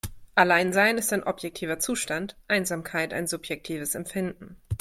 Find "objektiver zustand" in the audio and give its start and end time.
1.21-2.35